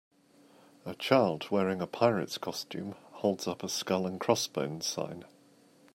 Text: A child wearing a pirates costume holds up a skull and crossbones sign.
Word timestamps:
A 0.83 0.95
child 0.95 1.51
wearing 1.51 1.79
a 1.79 1.85
pirates 1.85 2.39
costume 2.39 2.95
holds 3.11 3.47
up 3.47 3.61
a 3.63 3.69
skull 3.69 4.07
and 4.07 4.19
crossbones 4.19 4.83
sign. 4.87 5.25